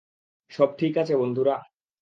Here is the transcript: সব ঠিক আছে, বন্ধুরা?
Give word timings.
সব 0.51 0.69
ঠিক 0.77 0.93
আছে, 0.97 1.13
বন্ধুরা? 1.17 1.55